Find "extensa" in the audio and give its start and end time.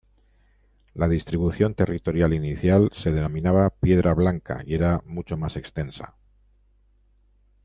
5.57-6.15